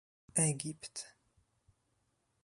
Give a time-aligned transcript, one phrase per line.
[0.43, 0.95] Egipt